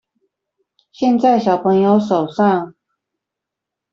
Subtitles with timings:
[0.93, 2.73] 現在小朋友手上